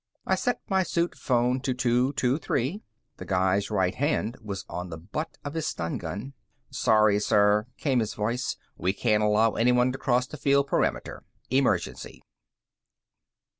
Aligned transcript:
I 0.25 0.33
set 0.33 0.61
my 0.67 0.81
suit 0.81 1.13
phone 1.13 1.59
for 1.61 1.73
223; 1.75 2.81
the 3.17 3.25
guy's 3.25 3.69
right 3.69 3.93
hand 3.93 4.35
was 4.41 4.65
on 4.67 4.89
the 4.89 4.97
butt 4.97 5.37
of 5.45 5.53
his 5.53 5.67
stun 5.67 5.99
gun. 5.99 6.33
"Sorry, 6.71 7.19
sir," 7.19 7.67
came 7.77 7.99
his 7.99 8.15
voice. 8.15 8.57
"We 8.75 8.93
can't 8.93 9.21
allow 9.21 9.51
anyone 9.51 9.91
to 9.91 9.99
cross 9.99 10.25
the 10.25 10.37
field 10.37 10.65
perimeter. 10.65 11.23
Emergency." 11.51 12.23